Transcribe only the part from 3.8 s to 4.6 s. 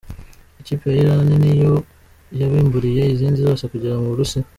mu Burusiya.